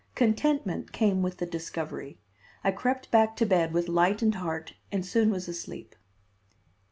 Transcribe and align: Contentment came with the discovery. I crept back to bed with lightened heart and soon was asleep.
Contentment 0.15 0.91
came 0.91 1.21
with 1.21 1.37
the 1.37 1.45
discovery. 1.45 2.17
I 2.63 2.71
crept 2.71 3.11
back 3.11 3.35
to 3.35 3.45
bed 3.45 3.71
with 3.71 3.87
lightened 3.87 4.33
heart 4.33 4.73
and 4.91 5.05
soon 5.05 5.29
was 5.29 5.47
asleep. 5.47 5.95